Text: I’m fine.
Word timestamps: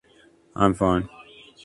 I’m 0.55 0.73
fine. 0.73 1.07